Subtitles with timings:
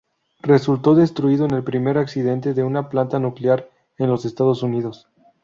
[0.41, 3.69] Resultó destruido en el primer accidente de una planta nuclear
[3.99, 5.07] en los Estados Unidos.